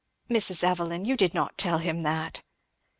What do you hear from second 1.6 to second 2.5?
him that?"